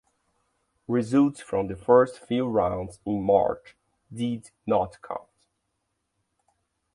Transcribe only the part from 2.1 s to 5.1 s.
few rounds in March did not